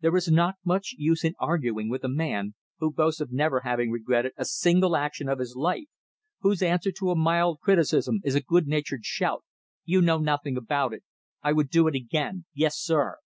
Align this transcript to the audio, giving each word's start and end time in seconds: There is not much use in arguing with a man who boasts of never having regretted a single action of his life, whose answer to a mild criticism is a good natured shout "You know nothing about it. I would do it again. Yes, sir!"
There 0.00 0.14
is 0.14 0.30
not 0.30 0.54
much 0.64 0.94
use 0.96 1.24
in 1.24 1.34
arguing 1.40 1.88
with 1.90 2.04
a 2.04 2.08
man 2.08 2.54
who 2.78 2.92
boasts 2.92 3.20
of 3.20 3.32
never 3.32 3.62
having 3.64 3.90
regretted 3.90 4.30
a 4.36 4.44
single 4.44 4.94
action 4.94 5.28
of 5.28 5.40
his 5.40 5.56
life, 5.56 5.88
whose 6.42 6.62
answer 6.62 6.92
to 6.92 7.10
a 7.10 7.16
mild 7.16 7.58
criticism 7.58 8.20
is 8.22 8.36
a 8.36 8.40
good 8.40 8.68
natured 8.68 9.04
shout 9.04 9.42
"You 9.84 10.00
know 10.02 10.18
nothing 10.18 10.56
about 10.56 10.92
it. 10.94 11.02
I 11.42 11.52
would 11.52 11.68
do 11.70 11.88
it 11.88 11.96
again. 11.96 12.44
Yes, 12.54 12.78
sir!" 12.78 13.16